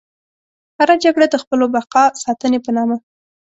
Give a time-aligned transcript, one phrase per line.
[0.77, 2.97] هره جګړه د خپلو بقا ساتنې په نامه.